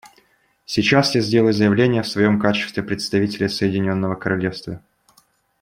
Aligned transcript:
Сейчас 0.65 1.13
я 1.13 1.21
сделаю 1.21 1.53
заявление 1.53 2.01
в 2.01 2.07
своем 2.07 2.39
качестве 2.39 2.81
представителя 2.81 3.47
Соединенного 3.49 4.15
Королевства. 4.15 4.81